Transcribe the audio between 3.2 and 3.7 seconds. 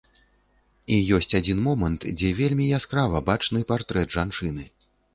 бачны